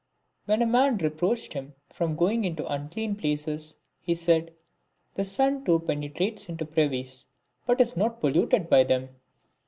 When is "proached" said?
1.11-1.53